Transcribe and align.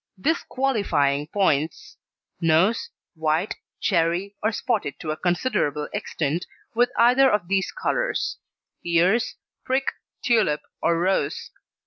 DISQUALIFYING 0.19 1.27
POINTS: 1.27 1.95
NOSE 2.41 2.89
White, 3.13 3.57
cherry, 3.79 4.35
or 4.41 4.51
spotted 4.51 4.99
to 4.99 5.11
a 5.11 5.15
considerable 5.15 5.87
extent 5.93 6.47
with 6.73 6.89
either 6.97 7.29
of 7.29 7.47
these 7.47 7.71
colours. 7.71 8.39
EARS 8.83 9.35
prick, 9.63 9.91
tulip, 10.23 10.61
or 10.81 10.97
rose. 10.97 11.51